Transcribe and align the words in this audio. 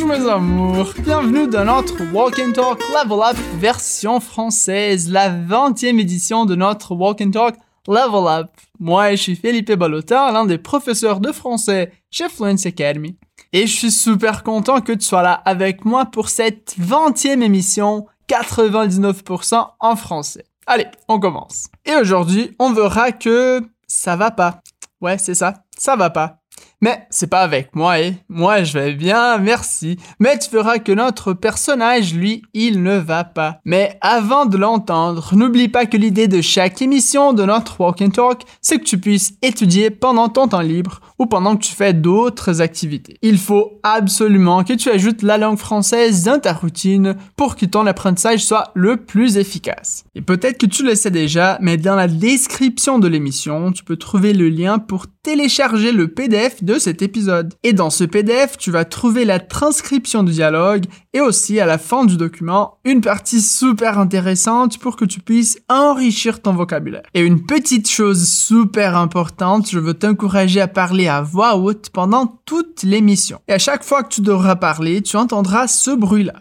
Bonjour 0.00 0.18
mes 0.18 0.30
amours, 0.30 0.94
bienvenue 1.00 1.46
dans 1.46 1.66
notre 1.66 2.10
Walk 2.14 2.38
and 2.38 2.52
Talk 2.52 2.80
Level 2.88 3.18
Up 3.22 3.36
version 3.58 4.18
française, 4.18 5.10
la 5.10 5.28
20e 5.28 6.00
édition 6.00 6.46
de 6.46 6.54
notre 6.54 6.94
Walk 6.94 7.20
and 7.20 7.32
Talk 7.32 7.56
Level 7.86 8.26
Up. 8.26 8.50
Moi, 8.78 9.10
je 9.10 9.16
suis 9.16 9.36
Felipe 9.36 9.72
Balotin, 9.72 10.32
l'un 10.32 10.46
des 10.46 10.56
professeurs 10.56 11.20
de 11.20 11.32
français 11.32 11.92
chez 12.10 12.30
Fluency 12.30 12.68
Academy. 12.68 13.18
Et 13.52 13.66
je 13.66 13.76
suis 13.76 13.90
super 13.90 14.42
content 14.42 14.80
que 14.80 14.92
tu 14.92 15.04
sois 15.04 15.22
là 15.22 15.34
avec 15.44 15.84
moi 15.84 16.06
pour 16.06 16.30
cette 16.30 16.76
20e 16.80 17.42
émission 17.42 18.06
99% 18.26 19.66
en 19.80 19.96
français. 19.96 20.46
Allez, 20.66 20.86
on 21.08 21.20
commence. 21.20 21.66
Et 21.84 21.94
aujourd'hui, 21.94 22.56
on 22.58 22.72
verra 22.72 23.12
que 23.12 23.60
ça 23.86 24.16
va 24.16 24.30
pas. 24.30 24.62
Ouais, 25.02 25.18
c'est 25.18 25.34
ça, 25.34 25.64
ça 25.76 25.94
va 25.94 26.08
pas. 26.08 26.39
Mais 26.80 27.06
c'est 27.10 27.28
pas 27.28 27.40
avec 27.40 27.74
moi, 27.74 28.00
et 28.00 28.14
moi 28.28 28.62
je 28.62 28.78
vais 28.78 28.94
bien, 28.94 29.38
merci. 29.38 29.98
Mais 30.18 30.38
tu 30.38 30.50
verras 30.50 30.78
que 30.78 30.92
notre 30.92 31.34
personnage, 31.34 32.14
lui, 32.14 32.42
il 32.54 32.82
ne 32.82 32.96
va 32.96 33.24
pas. 33.24 33.60
Mais 33.64 33.98
avant 34.00 34.46
de 34.46 34.56
l'entendre, 34.56 35.34
n'oublie 35.34 35.68
pas 35.68 35.86
que 35.86 35.96
l'idée 35.96 36.28
de 36.28 36.40
chaque 36.40 36.80
émission 36.80 37.32
de 37.34 37.44
notre 37.44 37.80
Walk 37.80 38.00
and 38.00 38.10
Talk, 38.10 38.42
c'est 38.62 38.78
que 38.78 38.84
tu 38.84 38.98
puisses 38.98 39.34
étudier 39.42 39.90
pendant 39.90 40.28
ton 40.28 40.48
temps 40.48 40.60
libre 40.60 41.00
ou 41.20 41.26
pendant 41.26 41.54
que 41.54 41.62
tu 41.62 41.74
fais 41.74 41.92
d'autres 41.92 42.62
activités. 42.62 43.18
Il 43.20 43.38
faut 43.38 43.78
absolument 43.82 44.64
que 44.64 44.72
tu 44.72 44.88
ajoutes 44.88 45.22
la 45.22 45.36
langue 45.36 45.58
française 45.58 46.24
dans 46.24 46.40
ta 46.40 46.54
routine 46.54 47.14
pour 47.36 47.56
que 47.56 47.66
ton 47.66 47.86
apprentissage 47.86 48.42
soit 48.42 48.72
le 48.74 48.96
plus 48.96 49.36
efficace. 49.36 50.04
Et 50.14 50.22
peut-être 50.22 50.56
que 50.56 50.66
tu 50.66 50.82
le 50.82 50.94
sais 50.94 51.10
déjà, 51.10 51.58
mais 51.60 51.76
dans 51.76 51.94
la 51.94 52.08
description 52.08 52.98
de 52.98 53.06
l'émission, 53.06 53.70
tu 53.70 53.84
peux 53.84 53.96
trouver 53.96 54.32
le 54.32 54.48
lien 54.48 54.78
pour 54.78 55.06
télécharger 55.22 55.92
le 55.92 56.08
PDF 56.08 56.64
de 56.64 56.78
cet 56.78 57.02
épisode. 57.02 57.52
Et 57.62 57.74
dans 57.74 57.90
ce 57.90 58.04
PDF, 58.04 58.56
tu 58.56 58.70
vas 58.70 58.86
trouver 58.86 59.26
la 59.26 59.38
transcription 59.38 60.22
du 60.22 60.32
dialogue 60.32 60.86
et 61.12 61.20
aussi 61.20 61.58
à 61.60 61.66
la 61.66 61.78
fin 61.78 62.04
du 62.04 62.16
document, 62.16 62.78
une 62.84 63.00
partie 63.00 63.40
super 63.40 63.98
intéressante 63.98 64.78
pour 64.78 64.96
que 64.96 65.04
tu 65.04 65.20
puisses 65.20 65.60
enrichir 65.68 66.40
ton 66.40 66.52
vocabulaire. 66.52 67.02
Et 67.14 67.20
une 67.20 67.44
petite 67.44 67.88
chose 67.88 68.28
super 68.28 68.96
importante, 68.96 69.68
je 69.70 69.78
veux 69.78 69.94
t'encourager 69.94 70.60
à 70.60 70.68
parler 70.68 71.08
à 71.08 71.22
voix 71.22 71.56
haute 71.56 71.90
pendant 71.90 72.40
toute 72.44 72.82
l'émission. 72.82 73.40
Et 73.48 73.52
à 73.52 73.58
chaque 73.58 73.84
fois 73.84 74.02
que 74.02 74.14
tu 74.14 74.20
devras 74.20 74.56
parler, 74.56 75.02
tu 75.02 75.16
entendras 75.16 75.66
ce 75.66 75.90
bruit-là. 75.90 76.34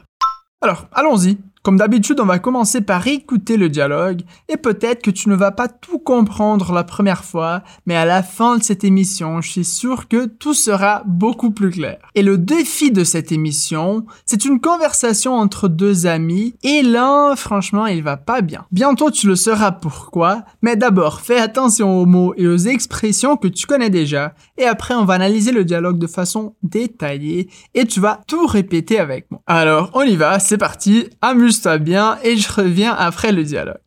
Alors, 0.61 0.87
allons-y. 0.91 1.37
Comme 1.69 1.77
d'habitude, 1.77 2.19
on 2.19 2.25
va 2.25 2.39
commencer 2.39 2.81
par 2.81 3.05
écouter 3.05 3.55
le 3.55 3.69
dialogue 3.69 4.21
et 4.47 4.57
peut-être 4.57 5.03
que 5.03 5.11
tu 5.11 5.29
ne 5.29 5.35
vas 5.35 5.51
pas 5.51 5.67
tout 5.67 5.99
comprendre 5.99 6.73
la 6.73 6.83
première 6.83 7.23
fois, 7.23 7.61
mais 7.85 7.95
à 7.95 8.05
la 8.05 8.23
fin 8.23 8.57
de 8.57 8.63
cette 8.63 8.83
émission, 8.83 9.39
je 9.41 9.51
suis 9.51 9.65
sûr 9.65 10.07
que 10.07 10.25
tout 10.25 10.55
sera 10.55 11.03
beaucoup 11.05 11.51
plus 11.51 11.69
clair. 11.69 11.99
Et 12.15 12.23
le 12.23 12.39
défi 12.39 12.89
de 12.89 13.03
cette 13.03 13.31
émission, 13.31 14.07
c'est 14.25 14.45
une 14.45 14.59
conversation 14.59 15.35
entre 15.35 15.67
deux 15.67 16.07
amis 16.07 16.55
et 16.63 16.81
l'un, 16.81 17.35
franchement, 17.35 17.85
il 17.85 18.01
va 18.01 18.17
pas 18.17 18.41
bien. 18.41 18.65
Bientôt, 18.71 19.11
tu 19.11 19.27
le 19.27 19.35
sauras 19.35 19.71
pourquoi, 19.71 20.45
mais 20.63 20.75
d'abord, 20.75 21.21
fais 21.21 21.39
attention 21.39 21.99
aux 21.99 22.07
mots 22.07 22.33
et 22.35 22.47
aux 22.47 22.57
expressions 22.57 23.37
que 23.37 23.47
tu 23.47 23.67
connais 23.67 23.91
déjà 23.91 24.33
et 24.57 24.65
après, 24.65 24.95
on 24.95 25.05
va 25.05 25.13
analyser 25.13 25.51
le 25.51 25.65
dialogue 25.65 25.99
de 25.99 26.07
façon 26.07 26.55
détaillée 26.63 27.47
et 27.75 27.85
tu 27.85 27.99
vas 27.99 28.21
tout 28.25 28.47
répéter 28.47 28.97
avec 28.97 29.29
moi. 29.29 29.43
Alors, 29.45 29.91
on 29.93 30.01
y 30.01 30.15
va, 30.15 30.39
c'est 30.39 30.57
parti, 30.57 31.07
amuse 31.21 31.58
amuse 31.67 31.83
bien 31.83 32.19
et 32.23 32.35
je 32.35 32.51
reviens 32.51 32.93
après 32.93 33.31
le 33.31 33.43
dialogue. 33.43 33.81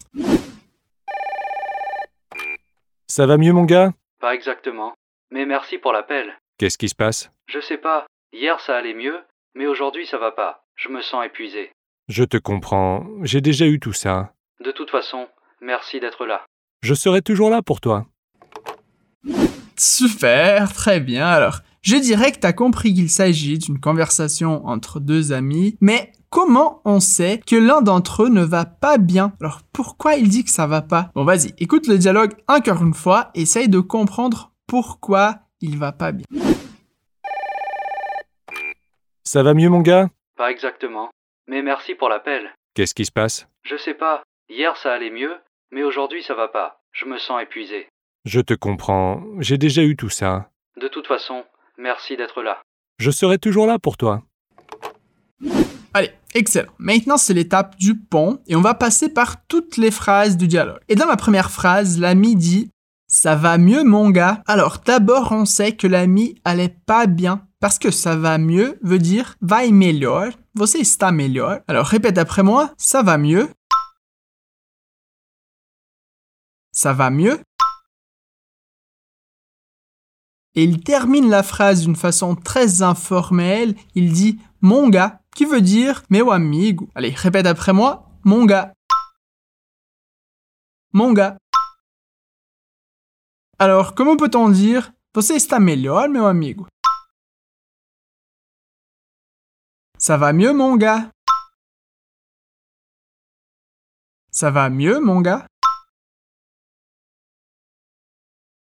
Ça 3.07 3.27
va 3.27 3.37
mieux, 3.37 3.53
mon 3.53 3.65
gars? 3.65 3.93
Pas 4.21 4.35
exactement. 4.35 4.95
Mais 5.31 5.47
merci 5.47 5.79
pour 5.79 5.93
l'appel. 5.93 6.33
Qu'est-ce 6.59 6.79
qui 6.79 6.89
se 6.89 6.95
passe? 6.95 7.31
Je 7.47 7.61
sais 7.61 7.79
pas. 7.79 8.07
Hier 8.33 8.59
ça 8.61 8.77
allait 8.77 8.95
mieux, 8.95 9.19
mais 9.55 9.67
aujourd'hui 9.67 10.07
ça 10.07 10.19
va 10.19 10.33
pas. 10.33 10.65
Je 10.77 10.89
me 10.89 11.03
sens 11.03 11.25
épuisé. 11.27 11.71
Je 12.09 12.25
te 12.25 12.37
comprends. 12.37 13.05
J'ai 13.23 13.41
déjà 13.41 13.67
eu 13.67 13.79
tout 13.79 13.93
ça. 13.93 14.33
De 14.65 14.71
toute 14.71 14.91
façon, 14.91 15.29
merci 15.61 16.01
d'être 16.01 16.27
là. 16.27 16.45
Je 16.83 16.95
serai 16.95 17.23
toujours 17.23 17.51
là 17.51 17.63
pour 17.63 17.81
toi. 17.81 18.07
Super, 19.77 20.73
très 20.73 21.01
bien. 21.01 21.27
Alors, 21.27 21.61
je 21.83 21.97
dirais 21.97 22.33
que 22.33 22.39
tu 22.39 22.47
as 22.47 22.53
compris 22.53 22.95
qu'il 22.95 23.11
s'agit 23.11 23.59
d'une 23.59 23.81
conversation 23.81 24.65
entre 24.67 25.01
deux 25.01 25.33
amis, 25.33 25.77
mais 25.81 26.13
comment 26.33 26.81
on 26.87 26.99
sait 26.99 27.41
que 27.47 27.55
l'un 27.55 27.83
d'entre 27.83 28.25
eux 28.25 28.29
ne 28.31 28.43
va 28.43 28.65
pas 28.65 28.97
bien? 28.97 29.35
Alors 29.41 29.61
pourquoi 29.73 30.15
il 30.15 30.29
dit 30.29 30.45
que 30.45 30.51
ça 30.51 30.67
va 30.67 30.81
pas? 30.81 31.11
Bon 31.15 31.25
vas-y, 31.25 31.55
écoute 31.59 31.87
le 31.87 31.99
dialogue 31.99 32.33
encore 32.49 32.83
une 32.83 32.95
fois, 32.95 33.31
essaye 33.35 33.69
de 33.69 33.79
comprendre 33.79 34.51
pourquoi 34.67 35.41
il 35.61 35.79
va 35.79 35.93
pas 35.93 36.11
bien. 36.11 36.25
Ça 39.25 39.43
va 39.43 39.55
mieux 39.55 39.69
mon 39.69 39.83
gars? 39.83 40.09
Pas 40.37 40.51
exactement. 40.51 41.11
Mais 41.47 41.63
merci 41.63 41.95
pour 41.95 42.09
l'appel. 42.09 42.51
Qu'est-ce 42.75 42.95
qui 42.95 43.05
se 43.05 43.13
passe? 43.13 43.47
Je 43.63 43.77
sais 43.77 43.95
pas. 43.95 44.23
Hier 44.49 44.77
ça 44.79 44.95
allait 44.95 45.11
mieux, 45.11 45.35
mais 45.71 45.85
aujourd'hui 45.85 46.23
ça 46.23 46.35
va 46.35 46.49
pas. 46.49 46.81
Je 46.93 47.05
me 47.05 47.19
sens 47.19 47.43
épuisé. 47.43 47.89
Je 48.25 48.41
te 48.41 48.55
comprends. 48.55 49.23
J'ai 49.39 49.59
déjà 49.59 49.83
eu 49.83 49.97
tout 49.97 50.09
ça. 50.09 50.49
De 50.81 50.89
toute 50.89 51.07
façon, 51.07 51.45
merci 51.77 52.17
d'être 52.17 52.43
là. 52.43 52.63
Je 52.99 53.11
serai 53.11 53.39
toujours 53.39 53.67
là 53.67 53.79
pour 53.79 53.99
toi. 53.99 54.23
Excellent. 56.35 56.73
Maintenant, 56.79 57.19
c'est 57.19 57.35
l'étape 57.35 57.77
du 57.77 57.99
pont 57.99 58.39
et 58.47 58.57
on 58.57 58.63
va 58.63 58.75
passer 58.75 59.09
par 59.09 59.45
toutes 59.47 59.77
les 59.77 59.91
phrases 59.91 60.37
du 60.37 60.49
dialogue. 60.49 60.81
Et 60.89 60.95
dans 60.95 61.07
la 61.07 61.17
première 61.17 61.51
phrase, 61.51 61.99
l'ami 61.99 62.37
dit 62.37 62.71
ça 63.07 63.37
va 63.37 63.59
mieux 63.59 63.85
mon 63.85 64.09
gars. 64.09 64.43
Alors 64.47 64.79
d'abord, 64.79 65.33
on 65.33 65.45
sait 65.45 65.77
que 65.77 65.87
l'ami 65.87 66.41
allait 66.47 66.75
pas 66.87 67.07
bien 67.07 67.47
parce 67.61 67.79
que 67.79 67.91
ça 67.91 68.17
va 68.17 68.39
mieux 68.39 68.79
veut 68.83 68.99
dire 68.99 69.37
vai 69.43 69.71
melhor. 69.71 70.33
Você 70.55 70.79
está 70.79 71.13
melhor. 71.13 71.59
Alors 71.69 71.87
répète 71.87 72.17
après 72.17 72.43
moi, 72.43 72.73
ça 72.79 73.03
va 73.03 73.19
mieux. 73.19 73.51
Ça 76.73 76.95
va 76.95 77.11
mieux. 77.11 77.39
Et 80.55 80.65
il 80.65 80.83
termine 80.83 81.29
la 81.29 81.43
phrase 81.43 81.83
d'une 81.83 81.97
façon 81.97 82.35
très 82.35 82.81
informelle. 82.81 83.75
Il 83.95 84.13
dit 84.13 84.39
mon 84.63 84.89
gars 84.89 85.22
qui 85.35 85.45
veut 85.45 85.61
dire 85.61 86.03
meu 86.11 86.31
amigo. 86.31 86.89
Allez, 86.95 87.11
répète 87.11 87.47
après 87.47 87.73
moi, 87.73 88.09
mon 88.25 88.45
gars. 88.45 88.73
Mon 90.93 91.13
gars. 91.13 91.39
Alors, 93.59 93.95
comment 93.95 94.17
peut-on 94.17 94.49
dire 94.49 94.93
Você 95.15 95.35
está 95.35 95.59
melhor, 95.59 96.09
meu 96.09 96.27
amigo? 96.27 96.67
Ça 99.99 100.17
va 100.17 100.33
mieux, 100.33 100.53
mon 100.53 100.77
gars 100.77 101.11
Ça 104.31 104.51
va 104.51 104.69
mieux, 104.69 104.99
mon 104.99 105.21
gars 105.21 105.47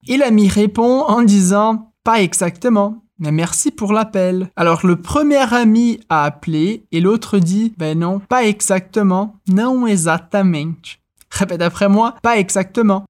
Et 0.06 0.18
l'ami 0.18 0.50
répond 0.50 1.04
en 1.04 1.24
disant 1.24 1.94
Pas 2.04 2.22
exactement. 2.22 3.03
Mais 3.20 3.32
merci 3.32 3.72
pour 3.72 3.94
l'appel. 3.94 4.50
Alors 4.56 4.86
le 4.86 5.00
premier 5.00 5.54
ami 5.54 6.00
a 6.10 6.24
appelé 6.24 6.86
et 6.92 7.00
l'autre 7.00 7.38
dit 7.38 7.74
Ben 7.78 8.00
non, 8.00 8.20
pas 8.20 8.46
exactement. 8.46 9.40
Non 9.48 9.86
exatamente. 9.86 11.00
Répète 11.30 11.62
après 11.62 11.90
moi, 11.90 12.16
pas 12.22 12.38
exactement. 12.38 13.06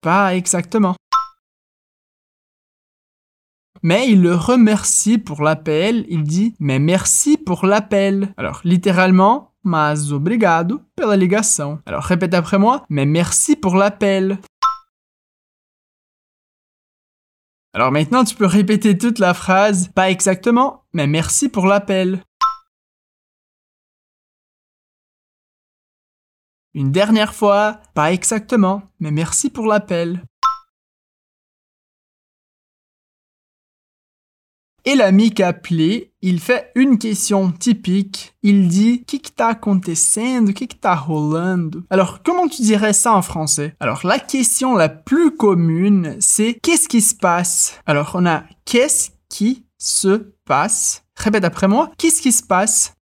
Pas 0.00 0.34
exactement. 0.34 0.94
Mais 3.82 4.08
il 4.08 4.22
le 4.22 4.34
remercie 4.34 5.18
pour 5.18 5.42
l'appel, 5.42 6.06
il 6.08 6.22
dit 6.24 6.54
Mais 6.58 6.78
merci 6.78 7.36
pour 7.36 7.66
l'appel. 7.66 8.32
Alors 8.38 8.60
littéralement, 8.64 9.52
mas 9.62 10.12
obrigado 10.12 10.80
pela 10.96 11.16
ligação. 11.16 11.80
Alors 11.86 12.04
répète 12.04 12.34
après 12.34 12.58
moi 12.58 12.84
Mais 12.88 13.06
merci 13.06 13.56
pour 13.56 13.76
l'appel. 13.76 14.38
Alors 17.76 17.90
maintenant, 17.90 18.22
tu 18.22 18.36
peux 18.36 18.46
répéter 18.46 18.96
toute 18.96 19.18
la 19.18 19.34
phrase, 19.34 19.88
pas 19.88 20.08
exactement, 20.08 20.84
mais 20.92 21.08
merci 21.08 21.48
pour 21.48 21.66
l'appel. 21.66 22.22
Une 26.72 26.92
dernière 26.92 27.34
fois, 27.34 27.80
pas 27.94 28.12
exactement, 28.12 28.82
mais 29.00 29.10
merci 29.10 29.50
pour 29.50 29.66
l'appel. 29.66 30.22
Et 34.86 34.96
l'ami 34.96 35.30
qui 35.30 35.42
a 35.42 35.48
appelé, 35.48 36.12
il 36.20 36.40
fait 36.40 36.70
une 36.74 36.98
question 36.98 37.50
typique. 37.50 38.34
Il 38.42 38.68
dit 38.68 39.02
«que 39.06 39.16
que 39.16 39.30
tá 39.30 39.48
acontecendo? 39.48 40.52
que 40.52 40.66
que 40.66 40.74
tá 40.74 40.94
rolando?» 40.94 41.82
Alors, 41.90 42.22
comment 42.22 42.48
tu 42.48 42.60
dirais 42.60 42.92
ça 42.92 43.14
en 43.14 43.22
français? 43.22 43.74
Alors, 43.80 44.04
la 44.04 44.18
question 44.18 44.74
la 44.74 44.90
plus 44.90 45.34
commune, 45.34 46.18
c'est 46.20 46.58
«qu'est-ce 46.62 46.86
qui 46.86 47.00
se 47.00 47.14
passe?» 47.14 47.80
Alors, 47.86 48.10
on 48.14 48.26
a 48.26 48.44
«qu'est-ce 48.66 49.12
qui 49.30 49.64
se 49.78 50.34
passe?» 50.44 51.02
Répète 51.16 51.44
après 51.44 51.66
moi. 51.66 51.90
Qu'est-ce 51.96 52.20
qui 52.20 52.32
se 52.32 52.42
passe? 52.42 52.92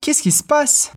Qu'est-ce 0.00 0.22
qui 0.22 0.32
se 0.32 0.42
passe? 0.42 0.92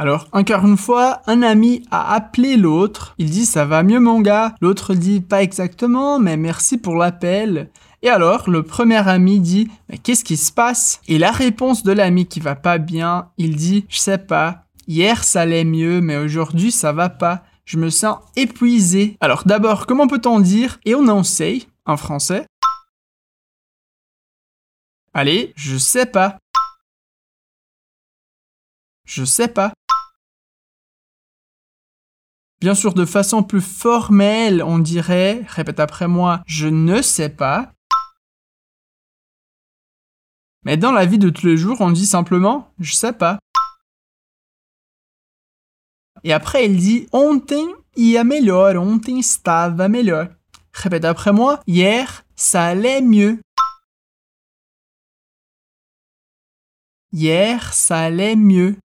Alors, 0.00 0.28
encore 0.32 0.64
une 0.64 0.78
fois, 0.78 1.20
un 1.26 1.42
ami 1.42 1.82
a 1.90 2.14
appelé 2.14 2.56
l'autre. 2.56 3.14
Il 3.18 3.28
dit 3.28 3.44
ça 3.44 3.66
va 3.66 3.82
mieux 3.82 4.00
mon 4.00 4.22
gars. 4.22 4.54
L'autre 4.62 4.94
dit 4.94 5.20
pas 5.20 5.42
exactement, 5.42 6.18
mais 6.18 6.38
merci 6.38 6.78
pour 6.78 6.96
l'appel. 6.96 7.68
Et 8.00 8.08
alors, 8.08 8.48
le 8.48 8.62
premier 8.62 9.06
ami 9.06 9.40
dit 9.40 9.68
mais 9.90 9.98
qu'est-ce 9.98 10.24
qui 10.24 10.38
se 10.38 10.52
passe? 10.52 11.02
Et 11.06 11.18
la 11.18 11.30
réponse 11.30 11.82
de 11.82 11.92
l'ami 11.92 12.24
qui 12.24 12.40
va 12.40 12.54
pas 12.54 12.78
bien, 12.78 13.28
il 13.36 13.56
dit 13.56 13.84
je 13.90 13.98
sais 13.98 14.16
pas. 14.16 14.64
Hier 14.88 15.22
ça 15.22 15.42
allait 15.42 15.64
mieux, 15.64 16.00
mais 16.00 16.16
aujourd'hui 16.16 16.72
ça 16.72 16.92
va 16.92 17.10
pas. 17.10 17.42
Je 17.66 17.76
me 17.76 17.90
sens 17.90 18.20
épuisé. 18.36 19.18
Alors 19.20 19.42
d'abord, 19.44 19.84
comment 19.84 20.08
peut-on 20.08 20.40
dire? 20.40 20.80
Et 20.86 20.94
on 20.94 21.08
en 21.08 21.24
sait 21.24 21.64
en 21.84 21.98
français 21.98 22.46
Allez, 25.12 25.52
je 25.56 25.76
sais 25.76 26.06
pas. 26.06 26.38
Je 29.04 29.24
sais 29.24 29.48
pas. 29.48 29.74
Bien 32.60 32.74
sûr, 32.74 32.92
de 32.92 33.06
façon 33.06 33.42
plus 33.42 33.62
formelle, 33.62 34.62
on 34.62 34.78
dirait, 34.78 35.44
répète 35.48 35.80
après 35.80 36.08
moi, 36.08 36.42
je 36.46 36.68
ne 36.68 37.00
sais 37.00 37.30
pas. 37.30 37.72
Mais 40.64 40.76
dans 40.76 40.92
la 40.92 41.06
vie 41.06 41.18
de 41.18 41.30
tous 41.30 41.46
les 41.46 41.56
jours, 41.56 41.80
on 41.80 41.90
dit 41.90 42.04
simplement, 42.04 42.70
je 42.78 42.92
sais 42.92 43.14
pas. 43.14 43.38
Et 46.22 46.34
après, 46.34 46.66
il 46.66 46.76
dit, 46.76 47.08
ontem 47.12 47.66
ia 47.96 48.24
melhor, 48.24 48.76
ontem 48.76 49.18
estava 49.20 49.88
melhor. 49.88 50.26
Répète 50.74 51.06
après 51.06 51.32
moi, 51.32 51.60
hier, 51.66 52.24
ça 52.36 52.66
allait 52.66 53.00
mieux. 53.00 53.40
Hier, 57.12 57.72
ça 57.72 58.00
allait 58.00 58.36
mieux. 58.36 58.76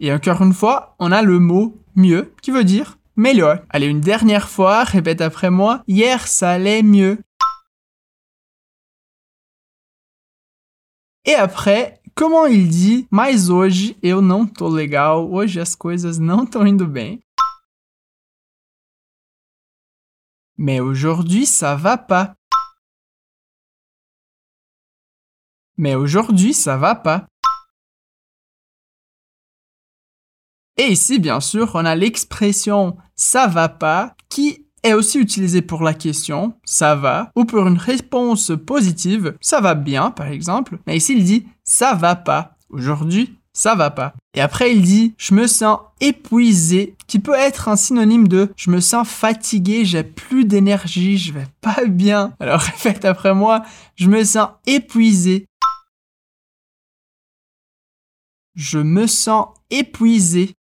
Et 0.00 0.12
encore 0.12 0.42
une 0.42 0.52
fois, 0.52 0.96
on 0.98 1.12
a 1.12 1.22
le 1.22 1.38
mot 1.38 1.80
mieux 1.94 2.34
qui 2.42 2.50
veut 2.50 2.64
dire 2.64 2.98
meilleur. 3.16 3.64
Allez, 3.70 3.86
une 3.86 4.00
dernière 4.00 4.48
fois, 4.48 4.84
répète 4.84 5.20
après 5.20 5.50
moi. 5.50 5.82
Hier, 5.86 6.26
ça 6.26 6.50
allait 6.50 6.82
mieux. 6.82 7.18
Et 11.24 11.34
après, 11.34 12.02
comment 12.14 12.46
il 12.46 12.68
dit 12.68 13.08
Mas 13.10 13.48
hoje 13.48 13.96
eu 14.02 14.20
não 14.20 14.46
tô 14.46 14.68
legal, 14.68 15.32
hoje 15.32 15.58
as 15.60 15.74
coisas 15.74 16.18
não 16.18 16.44
estão 16.44 16.66
indo 16.66 16.86
bem. 16.86 17.20
Mais 20.56 20.80
aujourd'hui, 20.80 21.46
ça 21.46 21.74
va 21.74 21.96
pas. 21.96 22.36
Mais 25.76 25.96
aujourd'hui, 25.96 26.54
ça 26.54 26.76
va 26.76 26.94
pas. 26.94 27.26
Et 30.76 30.88
ici, 30.88 31.18
bien 31.18 31.40
sûr, 31.40 31.70
on 31.74 31.84
a 31.84 31.94
l'expression 31.94 32.96
ça 33.14 33.46
va 33.46 33.68
pas 33.68 34.14
qui 34.28 34.66
est 34.82 34.92
aussi 34.92 35.18
utilisée 35.18 35.62
pour 35.62 35.82
la 35.82 35.94
question 35.94 36.54
ça 36.64 36.94
va 36.96 37.30
ou 37.36 37.44
pour 37.44 37.66
une 37.66 37.78
réponse 37.78 38.52
positive 38.66 39.36
ça 39.40 39.60
va 39.60 39.74
bien 39.74 40.10
par 40.10 40.26
exemple. 40.26 40.78
Mais 40.86 40.96
ici, 40.96 41.14
il 41.16 41.24
dit 41.24 41.46
ça 41.62 41.94
va 41.94 42.16
pas. 42.16 42.56
Aujourd'hui, 42.70 43.38
ça 43.52 43.76
va 43.76 43.90
pas. 43.90 44.14
Et 44.34 44.40
après, 44.40 44.72
il 44.72 44.82
dit 44.82 45.14
je 45.16 45.32
me 45.32 45.46
sens 45.46 45.78
épuisé, 46.00 46.96
qui 47.06 47.20
peut 47.20 47.34
être 47.34 47.68
un 47.68 47.76
synonyme 47.76 48.26
de 48.26 48.52
je 48.56 48.70
me 48.70 48.80
sens 48.80 49.08
fatigué, 49.08 49.84
j'ai 49.84 50.02
plus 50.02 50.44
d'énergie, 50.44 51.18
je 51.18 51.32
vais 51.32 51.46
pas 51.60 51.84
bien. 51.86 52.34
Alors 52.40 52.60
répète 52.60 53.04
après 53.04 53.34
moi, 53.34 53.62
je 53.94 54.08
me 54.08 54.24
sens 54.24 54.48
épuisé. 54.66 55.46
Je 58.56 58.78
me 58.78 59.06
sens 59.06 59.48
épuisé. 59.70 60.54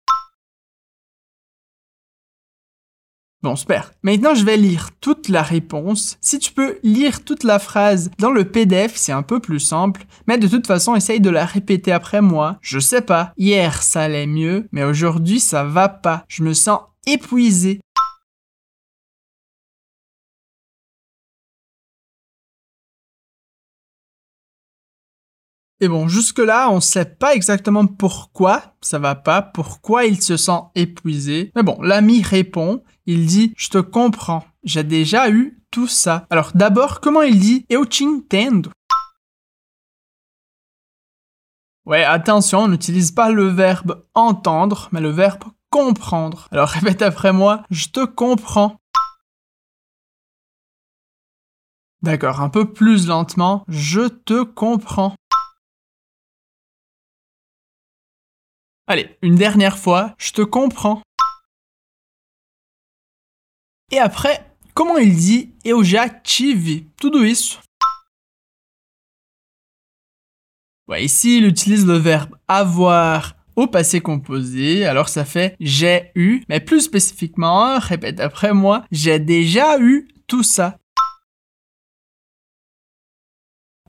Bon, 3.43 3.56
super. 3.56 3.93
Maintenant, 4.05 4.37
je 4.37 4.44
vais 4.44 4.56
lire 4.56 4.91
toute 5.00 5.29
la 5.29 5.43
réponse. 5.43 6.17
Si 6.21 6.39
tu 6.39 6.53
peux 6.53 6.79
lire 6.85 7.25
toute 7.25 7.43
la 7.43 7.59
phrase 7.59 8.11
dans 8.19 8.31
le 8.31 8.44
PDF, 8.44 8.93
c'est 8.94 9.11
un 9.11 9.23
peu 9.23 9.41
plus 9.41 9.59
simple. 9.59 10.06
Mais 10.29 10.39
de 10.39 10.47
toute 10.47 10.69
façon, 10.69 10.94
essaye 10.94 11.21
de 11.21 11.31
la 11.31 11.44
répéter 11.44 11.91
après 11.91 12.21
moi. 12.21 12.59
Je 12.61 12.79
sais 12.79 13.00
pas. 13.03 13.33
Hier, 13.37 13.83
ça 13.83 14.03
allait 14.03 14.29
mieux, 14.29 14.69
mais 14.71 14.85
aujourd'hui, 14.85 15.41
ça 15.41 15.65
va 15.65 15.89
pas. 15.89 16.25
Je 16.29 16.44
me 16.44 16.55
sens 16.55 16.79
épuisé. 17.06 17.81
Et 25.82 25.88
bon, 25.88 26.06
jusque-là, 26.06 26.70
on 26.70 26.81
sait 26.81 27.05
pas 27.05 27.34
exactement 27.34 27.88
pourquoi 27.88 28.76
ça 28.81 29.00
va 29.00 29.17
pas, 29.17 29.43
pourquoi 29.43 30.05
il 30.05 30.23
se 30.23 30.37
sent 30.37 30.61
épuisé. 30.76 31.50
Mais 31.56 31.64
bon, 31.64 31.76
l'ami 31.82 32.23
répond, 32.23 32.84
il 33.06 33.26
dit, 33.26 33.52
je 33.56 33.69
te 33.69 33.79
comprends, 33.79 34.44
j'ai 34.62 34.84
déjà 34.84 35.29
eu 35.29 35.61
tout 35.73 35.88
ça. 35.88 36.25
Alors 36.31 36.52
d'abord, 36.55 37.00
comment 37.00 37.23
il 37.23 37.40
dit 37.40 37.67
Eu 37.69 37.79
Ouais, 41.85 42.05
attention, 42.05 42.61
on 42.61 42.69
n'utilise 42.69 43.11
pas 43.11 43.32
le 43.32 43.49
verbe 43.49 44.05
entendre, 44.14 44.88
mais 44.93 45.00
le 45.00 45.11
verbe 45.11 45.43
comprendre. 45.69 46.46
Alors 46.52 46.69
répète 46.69 47.02
après 47.02 47.32
moi, 47.32 47.64
je 47.73 47.88
te 47.88 48.05
comprends. 48.05 48.76
D'accord, 52.02 52.40
un 52.40 52.50
peu 52.50 52.73
plus 52.73 53.08
lentement, 53.08 53.64
je 53.67 54.06
te 54.06 54.44
comprends. 54.44 55.17
Allez, 58.93 59.17
une 59.23 59.37
dernière 59.37 59.79
fois, 59.79 60.15
je 60.19 60.33
te 60.33 60.43
comprends. 60.43 61.00
Et 63.91 63.99
après, 63.99 64.55
comment 64.75 64.99
il 64.99 65.17
dit 65.17 65.55
eu 65.65 65.83
já 65.83 66.11
tive 66.11 66.91
tudo 67.00 67.25
isso? 67.25 67.59
Ici, 70.91 71.39
il 71.39 71.47
utilise 71.47 71.87
le 71.87 71.97
verbe 71.97 72.37
avoir 72.47 73.35
au 73.56 73.67
passé 73.67 74.03
composé, 74.03 74.85
alors 74.85 75.09
ça 75.09 75.25
fait 75.25 75.56
j'ai 75.59 76.12
eu, 76.15 76.45
mais 76.50 76.61
plus 76.61 76.83
spécifiquement, 76.83 77.79
répète 77.79 78.21
après 78.21 78.53
moi, 78.53 78.85
j'ai 78.93 79.19
déjà 79.19 79.79
eu 79.81 80.06
tout 80.27 80.43
ça. 80.43 80.79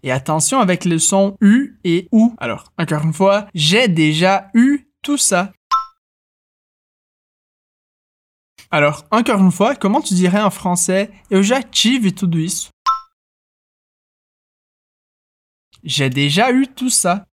Et 0.01 0.13
attention 0.13 0.59
avec 0.59 0.85
le 0.85 0.97
son 0.97 1.37
U 1.41 1.77
et 1.83 2.07
OU. 2.13 2.35
Alors, 2.37 2.71
encore 2.77 3.03
une 3.03 3.13
fois, 3.13 3.47
j'ai 3.53 3.89
déjà 3.89 4.49
eu 4.53 4.87
tout 5.03 5.17
ça. 5.17 5.53
Alors, 8.71 9.05
encore 9.11 9.39
une 9.39 9.51
fois, 9.51 9.75
comment 9.75 10.01
tu 10.01 10.15
dirais 10.15 10.41
en 10.41 10.49
français 10.49 11.11
Eu? 11.29 11.43
J'ai 15.83 16.09
déjà 16.09 16.51
eu 16.51 16.67
tout 16.67 16.89
ça. 16.89 17.27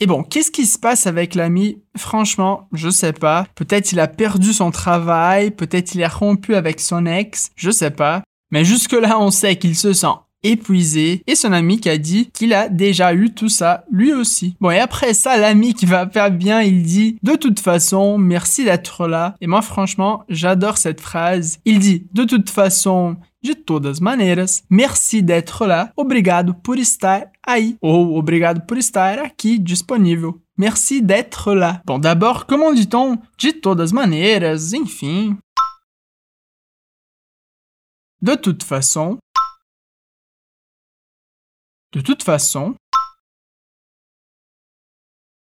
Et 0.00 0.06
bon, 0.06 0.24
qu'est-ce 0.24 0.50
qui 0.50 0.66
se 0.66 0.78
passe 0.78 1.06
avec 1.06 1.36
l'ami? 1.36 1.80
Franchement, 1.96 2.68
je 2.72 2.90
sais 2.90 3.12
pas. 3.12 3.46
Peut-être 3.54 3.92
il 3.92 4.00
a 4.00 4.08
perdu 4.08 4.52
son 4.52 4.72
travail, 4.72 5.52
peut-être 5.52 5.94
il 5.94 6.02
a 6.02 6.08
rompu 6.08 6.56
avec 6.56 6.80
son 6.80 7.06
ex, 7.06 7.52
je 7.54 7.70
sais 7.70 7.92
pas. 7.92 8.24
Mais 8.50 8.64
jusque-là, 8.64 9.20
on 9.20 9.30
sait 9.30 9.56
qu'il 9.56 9.76
se 9.76 9.92
sent 9.92 10.16
épuisé 10.44 11.22
et 11.26 11.34
son 11.34 11.52
ami 11.52 11.80
qui 11.80 11.90
a 11.90 11.98
dit 11.98 12.30
qu'il 12.32 12.54
a 12.54 12.68
déjà 12.68 13.12
eu 13.14 13.34
tout 13.34 13.48
ça 13.48 13.84
lui 13.90 14.12
aussi. 14.12 14.56
Bon 14.60 14.70
et 14.70 14.78
après 14.78 15.14
ça 15.14 15.36
l'ami 15.36 15.74
qui 15.74 15.86
va 15.86 16.08
faire 16.08 16.30
bien 16.30 16.62
il 16.62 16.82
dit 16.84 17.18
de 17.22 17.34
toute 17.34 17.58
façon 17.58 18.18
merci 18.18 18.64
d'être 18.64 19.08
là 19.08 19.34
et 19.40 19.46
moi 19.46 19.62
franchement 19.62 20.22
j'adore 20.28 20.78
cette 20.78 21.00
phrase. 21.00 21.58
Il 21.64 21.80
dit 21.80 22.06
de 22.12 22.24
toute 22.24 22.50
façon 22.50 23.16
de 23.44 23.52
todas 23.52 24.00
maneiras, 24.00 24.62
merci 24.70 25.22
d'être 25.22 25.66
là, 25.66 25.92
obrigado 25.96 26.54
por 26.54 26.78
estar 26.78 27.30
aí, 27.46 27.76
ou 27.82 28.16
obrigado 28.16 28.62
por 28.62 28.78
estar 28.78 29.18
aqui 29.18 29.58
disponível. 29.58 30.34
Merci 30.56 31.02
d'être 31.02 31.52
là. 31.52 31.82
Bon, 31.84 31.98
d'abord, 31.98 32.46
comment 32.46 32.72
dit-on 32.72 33.16
de 33.42 33.50
todas 33.50 33.92
maneiras, 33.92 34.72
enfim, 34.74 35.36
de 38.22 38.34
toute 38.36 38.62
façon. 38.62 39.18
De 41.94 42.00
toute 42.00 42.24
façon. 42.24 42.74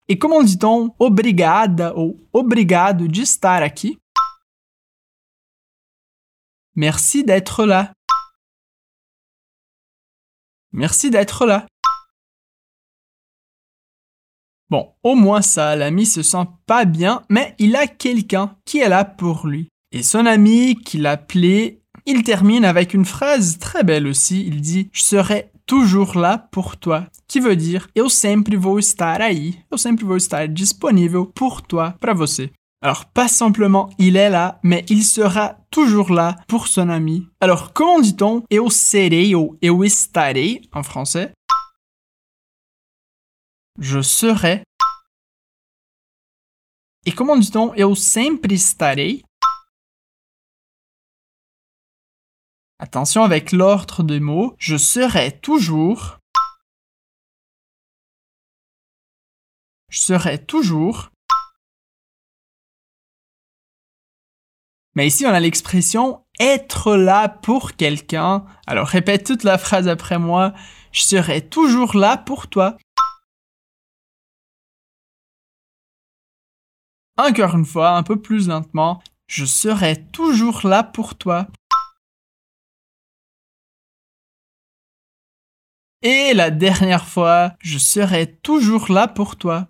Et 0.08 0.18
comment 0.18 0.42
dit-on 0.42 0.92
obrigada 0.98 1.96
ou 1.96 2.20
obrigado 2.32 3.06
de 3.06 3.20
estar 3.20 3.62
aqui? 3.62 3.98
Merci 6.74 7.22
d'être 7.22 7.64
là. 7.64 7.92
Merci 10.72 11.10
d'être 11.10 11.46
là. 11.46 11.68
Bon, 14.70 14.92
au 15.04 15.14
moins 15.14 15.40
ça, 15.40 15.76
l'ami 15.76 16.04
se 16.04 16.24
sent 16.24 16.46
pas 16.66 16.84
bien, 16.84 17.22
mais 17.30 17.54
il 17.60 17.76
a 17.76 17.86
quelqu'un 17.86 18.58
qui 18.64 18.80
est 18.80 18.88
là 18.88 19.04
pour 19.04 19.46
lui. 19.46 19.68
Et 19.92 20.02
son 20.02 20.26
ami, 20.26 20.74
qui 20.74 20.98
l'appelait 20.98 21.84
il 22.06 22.22
termine 22.22 22.66
avec 22.66 22.92
une 22.92 23.06
phrase 23.06 23.58
très 23.58 23.82
belle 23.82 24.06
aussi. 24.06 24.44
Il 24.46 24.60
dit 24.60 24.90
Je 24.92 25.02
serais 25.02 25.50
toujours 25.66 26.16
là 26.18 26.38
pour 26.50 26.76
toi, 26.76 27.06
qui 27.28 27.40
veut 27.40 27.56
dire 27.56 27.88
eu 27.96 28.08
sempre 28.08 28.56
vou 28.56 28.78
estar 28.78 29.20
aí, 29.20 29.58
eu 29.72 29.78
sempre 29.78 30.04
vou 30.04 30.16
estar 30.16 30.46
disponível 30.48 31.26
pour 31.26 31.62
toi, 31.62 31.94
para 32.00 32.14
você. 32.14 32.52
Alors 32.82 33.06
pas 33.06 33.28
simplement 33.28 33.88
il 33.98 34.16
est 34.16 34.28
là, 34.28 34.60
mais 34.62 34.84
il 34.90 35.04
sera 35.04 35.56
toujours 35.70 36.12
là 36.12 36.36
pour 36.48 36.68
son 36.68 36.90
ami. 36.90 37.26
Alors 37.40 37.72
comment 37.72 38.00
dit-on 38.00 38.44
eu 38.50 38.70
serei 38.70 39.34
ou 39.34 39.56
eu 39.62 39.84
estarei 39.84 40.68
en 40.72 40.82
français? 40.82 41.32
Je 43.78 44.02
serai. 44.02 44.62
Et 47.06 47.12
comment 47.12 47.36
dit-on 47.36 47.74
eu 47.74 47.96
sempre 47.96 48.52
estarei? 48.52 49.24
Attention 52.78 53.22
avec 53.22 53.52
l'ordre 53.52 54.02
des 54.02 54.20
mots, 54.20 54.54
je 54.58 54.76
serai 54.76 55.38
toujours. 55.40 56.18
Je 59.90 60.00
serai 60.00 60.44
toujours. 60.44 61.10
Mais 64.96 65.06
ici, 65.06 65.24
on 65.26 65.30
a 65.30 65.40
l'expression 65.40 66.24
être 66.40 66.96
là 66.96 67.28
pour 67.28 67.72
quelqu'un. 67.72 68.44
Alors 68.66 68.88
répète 68.88 69.24
toute 69.24 69.44
la 69.44 69.58
phrase 69.58 69.88
après 69.88 70.18
moi. 70.18 70.52
Je 70.92 71.02
serai 71.02 71.48
toujours 71.48 71.96
là 71.96 72.16
pour 72.16 72.48
toi. 72.48 72.76
Encore 77.16 77.54
une 77.54 77.64
fois, 77.64 77.90
un 77.90 78.02
peu 78.02 78.20
plus 78.20 78.48
lentement. 78.48 79.00
Je 79.28 79.44
serai 79.44 80.04
toujours 80.10 80.66
là 80.66 80.82
pour 80.82 81.16
toi. 81.16 81.46
Et 86.06 86.34
la 86.34 86.50
dernière 86.50 87.06
fois, 87.06 87.54
je 87.60 87.78
serai 87.78 88.26
toujours 88.26 88.92
là 88.92 89.08
pour 89.08 89.36
toi. 89.36 89.66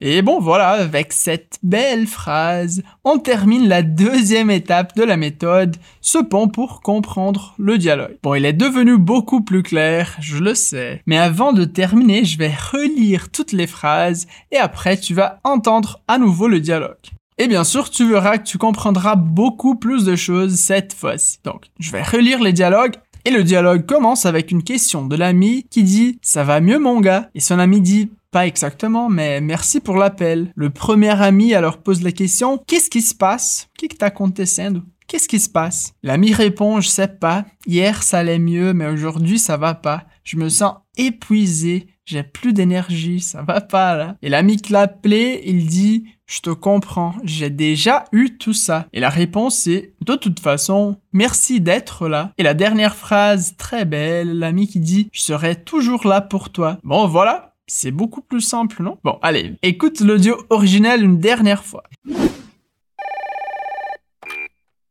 Et 0.00 0.22
bon 0.22 0.38
voilà, 0.38 0.70
avec 0.70 1.12
cette 1.12 1.58
belle 1.64 2.06
phrase, 2.06 2.84
on 3.02 3.18
termine 3.18 3.66
la 3.66 3.82
deuxième 3.82 4.52
étape 4.52 4.94
de 4.94 5.02
la 5.02 5.16
méthode, 5.16 5.76
ce 6.00 6.18
pont 6.18 6.46
pour 6.46 6.80
comprendre 6.80 7.56
le 7.58 7.76
dialogue. 7.76 8.16
Bon, 8.22 8.36
il 8.36 8.44
est 8.44 8.52
devenu 8.52 8.96
beaucoup 8.96 9.40
plus 9.40 9.64
clair, 9.64 10.16
je 10.20 10.38
le 10.38 10.54
sais, 10.54 11.02
mais 11.06 11.18
avant 11.18 11.52
de 11.52 11.64
terminer, 11.64 12.24
je 12.24 12.38
vais 12.38 12.54
relire 12.54 13.32
toutes 13.32 13.50
les 13.50 13.66
phrases 13.66 14.28
et 14.52 14.58
après 14.58 14.96
tu 14.96 15.14
vas 15.14 15.40
entendre 15.42 16.00
à 16.06 16.18
nouveau 16.18 16.46
le 16.46 16.60
dialogue. 16.60 17.17
Et 17.40 17.46
bien 17.46 17.62
sûr, 17.62 17.88
tu 17.88 18.08
verras 18.08 18.38
que 18.38 18.46
tu 18.46 18.58
comprendras 18.58 19.14
beaucoup 19.14 19.76
plus 19.76 20.04
de 20.04 20.16
choses 20.16 20.56
cette 20.56 20.92
fois-ci. 20.92 21.38
Donc, 21.44 21.66
je 21.78 21.92
vais 21.92 22.02
relire 22.02 22.42
les 22.42 22.52
dialogues 22.52 22.96
et 23.24 23.30
le 23.30 23.44
dialogue 23.44 23.86
commence 23.86 24.26
avec 24.26 24.50
une 24.50 24.64
question 24.64 25.06
de 25.06 25.14
l'ami 25.14 25.64
qui 25.70 25.84
dit⁇ 25.84 26.12
Ça 26.20 26.42
va 26.42 26.60
mieux 26.60 26.80
mon 26.80 27.00
gars?⁇ 27.00 27.20
Et 27.36 27.40
son 27.40 27.60
ami 27.60 27.80
dit⁇ 27.80 28.04
Pas 28.32 28.46
exactement, 28.46 29.08
mais 29.08 29.40
merci 29.40 29.78
pour 29.78 29.96
l'appel. 29.96 30.52
Le 30.56 30.70
premier 30.70 31.10
ami 31.10 31.54
alors 31.54 31.78
pose 31.78 32.02
la 32.02 32.10
question⁇ 32.10 32.56
Qu'est-ce 32.66 32.90
qui 32.90 33.02
se 33.02 33.14
passe? 33.14 33.68
Qui 33.78 33.86
t'a 33.86 34.06
acontecendo 34.06 34.82
Qu'est-ce 35.06 35.28
qui 35.28 35.38
se 35.38 35.48
passe? 35.48 35.92
L'ami 36.02 36.32
répond⁇ 36.32 36.78
Je 36.80 36.88
sais 36.88 37.06
pas. 37.06 37.44
Hier 37.66 38.02
ça 38.02 38.18
allait 38.18 38.40
mieux, 38.40 38.72
mais 38.72 38.88
aujourd'hui 38.88 39.38
ça 39.38 39.56
va 39.56 39.74
pas. 39.74 40.06
Je 40.24 40.36
me 40.36 40.48
sens 40.48 40.74
épuisé. 40.96 41.86
J'ai 42.04 42.22
plus 42.22 42.52
d'énergie. 42.52 43.20
Ça 43.20 43.42
va 43.42 43.60
pas 43.60 43.96
là. 43.96 44.16
Et 44.22 44.28
l'ami 44.28 44.56
qui 44.56 44.72
l'a 44.72 44.80
appelé, 44.80 45.42
il 45.44 45.66
dit⁇ 45.66 46.04
je 46.28 46.40
te 46.42 46.50
comprends, 46.50 47.14
j'ai 47.24 47.48
déjà 47.48 48.04
eu 48.12 48.36
tout 48.36 48.52
ça. 48.52 48.86
Et 48.92 49.00
la 49.00 49.08
réponse 49.08 49.66
est, 49.66 49.94
de 50.02 50.14
toute 50.14 50.40
façon, 50.40 51.00
merci 51.12 51.60
d'être 51.60 52.06
là. 52.06 52.32
Et 52.36 52.42
la 52.42 52.54
dernière 52.54 52.94
phrase, 52.94 53.56
très 53.56 53.86
belle, 53.86 54.38
l'ami 54.38 54.68
qui 54.68 54.78
dit, 54.78 55.08
je 55.10 55.22
serai 55.22 55.64
toujours 55.64 56.06
là 56.06 56.20
pour 56.20 56.52
toi. 56.52 56.78
Bon, 56.84 57.06
voilà. 57.06 57.54
C'est 57.66 57.90
beaucoup 57.90 58.22
plus 58.22 58.40
simple, 58.40 58.82
non? 58.82 58.98
Bon, 59.04 59.18
allez, 59.20 59.54
écoute 59.62 60.00
l'audio 60.00 60.36
original 60.48 61.02
une 61.02 61.18
dernière 61.18 61.64
fois. 61.64 61.82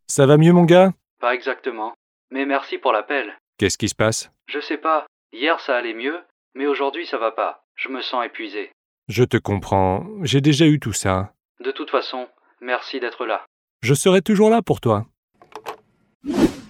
Ça 0.08 0.26
va 0.26 0.38
mieux 0.38 0.54
mon 0.54 0.64
gars? 0.64 0.92
Pas 1.20 1.34
exactement. 1.34 1.94
Mais 2.32 2.46
merci 2.46 2.78
pour 2.78 2.92
l'appel. 2.92 3.34
Qu'est-ce 3.58 3.78
qui 3.78 3.90
se 3.90 3.96
passe? 3.96 4.32
Je 4.48 4.60
sais 4.60 4.78
pas. 4.78 5.06
Hier 5.34 5.60
ça 5.60 5.76
allait 5.76 5.96
mieux, 5.96 6.20
mais 6.56 6.68
aujourd'hui 6.68 7.08
ça 7.08 7.18
va 7.18 7.32
pas. 7.32 7.64
Je 7.76 7.90
me 7.90 8.02
sens 8.02 8.26
épuisé. 8.26 8.72
Je 9.08 9.24
te 9.24 9.38
comprends, 9.38 10.06
j'ai 10.24 10.42
déjà 10.42 10.66
eu 10.66 10.82
tout 10.82 10.92
ça. 10.92 11.32
De 11.64 11.72
toute 11.72 11.90
façon, 11.90 12.28
merci 12.60 13.00
d'être 13.00 13.26
là. 13.26 13.46
Je 13.82 13.94
serai 13.94 14.22
toujours 14.22 14.50
là 14.50 14.62
pour 14.62 14.82
toi. 14.82 15.06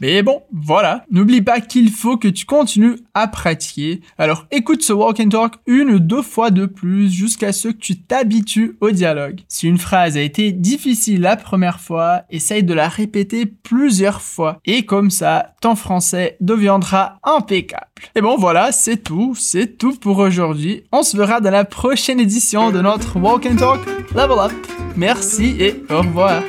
Mais 0.01 0.21
bon, 0.21 0.41
voilà. 0.51 1.05
N'oublie 1.11 1.41
pas 1.41 1.59
qu'il 1.59 1.91
faut 1.91 2.17
que 2.17 2.27
tu 2.27 2.45
continues 2.45 2.97
à 3.13 3.27
pratiquer. 3.27 4.01
Alors 4.17 4.45
écoute 4.51 4.83
ce 4.83 4.93
walk 4.93 5.19
and 5.19 5.29
talk 5.29 5.53
une 5.65 5.89
ou 5.89 5.99
deux 5.99 6.21
fois 6.21 6.51
de 6.51 6.65
plus 6.65 7.11
jusqu'à 7.11 7.51
ce 7.51 7.69
que 7.69 7.77
tu 7.77 7.99
t'habitues 7.99 8.77
au 8.81 8.91
dialogue. 8.91 9.41
Si 9.47 9.67
une 9.67 9.77
phrase 9.77 10.17
a 10.17 10.21
été 10.21 10.51
difficile 10.51 11.21
la 11.21 11.35
première 11.35 11.79
fois, 11.79 12.23
essaye 12.29 12.63
de 12.63 12.73
la 12.73 12.87
répéter 12.87 13.45
plusieurs 13.45 14.21
fois. 14.21 14.59
Et 14.65 14.85
comme 14.85 15.09
ça, 15.09 15.53
ton 15.61 15.75
français 15.75 16.37
deviendra 16.41 17.19
impeccable. 17.23 17.85
Et 18.15 18.21
bon 18.21 18.37
voilà, 18.37 18.71
c'est 18.71 18.97
tout. 18.97 19.35
C'est 19.37 19.77
tout 19.77 19.95
pour 19.95 20.19
aujourd'hui. 20.19 20.83
On 20.91 21.03
se 21.03 21.17
verra 21.17 21.41
dans 21.41 21.51
la 21.51 21.65
prochaine 21.65 22.19
édition 22.19 22.71
de 22.71 22.81
notre 22.81 23.19
walk 23.19 23.45
and 23.45 23.55
talk 23.55 23.81
Level 24.15 24.39
Up. 24.39 24.51
Merci 24.95 25.55
et 25.59 25.83
au 25.89 25.99
revoir. 25.99 26.41